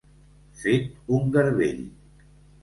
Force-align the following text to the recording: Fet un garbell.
Fet 0.61 0.87
un 1.19 1.29
garbell. 1.37 1.85